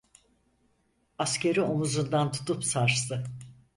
Askeri 1.17 1.61
omuzundan 1.61 2.31
tutup 2.31 2.63
sarstı... 2.65 3.23